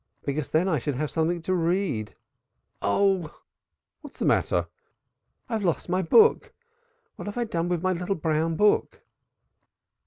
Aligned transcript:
Because 0.25 0.49
then 0.49 0.67
I 0.67 0.79
should 0.79 0.95
have 0.95 1.11
something 1.11 1.43
to 1.43 1.53
read 1.53 2.15
Oh!" 2.81 3.39
"What's 4.01 4.17
the 4.17 4.25
matter?" 4.25 4.67
"I've 5.47 5.63
lost 5.63 5.89
my 5.89 6.01
book. 6.01 6.53
What 7.17 7.27
have 7.27 7.37
I 7.37 7.43
done 7.43 7.69
with 7.69 7.83
my 7.83 7.93
little 7.93 8.15
brown 8.15 8.55
book?" 8.55 9.01